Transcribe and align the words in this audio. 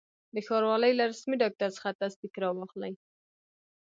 د 0.33 0.35
ښاروالي 0.47 0.91
له 0.95 1.03
رسمي 1.11 1.35
ډاکټر 1.43 1.69
څخه 1.77 1.97
تصدیق 2.01 2.33
را 2.43 2.49
واخلئ. 2.53 2.93